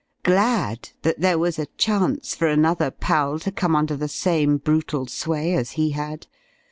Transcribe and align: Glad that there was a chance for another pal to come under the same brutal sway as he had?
Glad 0.23 0.89
that 1.03 1.19
there 1.21 1.37
was 1.37 1.59
a 1.59 1.67
chance 1.77 2.33
for 2.33 2.47
another 2.47 2.89
pal 2.89 3.37
to 3.37 3.51
come 3.51 3.75
under 3.75 3.95
the 3.95 4.07
same 4.07 4.57
brutal 4.57 5.05
sway 5.05 5.53
as 5.53 5.73
he 5.77 5.91
had? 5.91 6.25